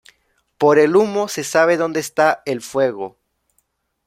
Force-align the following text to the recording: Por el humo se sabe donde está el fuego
Por 0.57 0.79
el 0.79 0.95
humo 0.95 1.27
se 1.27 1.43
sabe 1.43 1.77
donde 1.77 1.99
está 1.99 2.41
el 2.47 2.61
fuego 2.63 3.19